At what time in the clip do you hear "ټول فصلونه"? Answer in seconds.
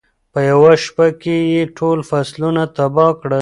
1.77-2.61